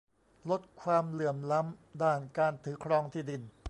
[0.49, 3.41] ลดความเหลื่อมล้ำด้านการถือครองที่ดิน